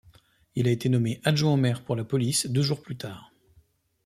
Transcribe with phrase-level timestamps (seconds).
[0.55, 3.31] Il a été nommé adjoint au maire pour la Police deux jours plus tard.